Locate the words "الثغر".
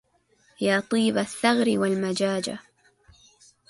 1.17-1.79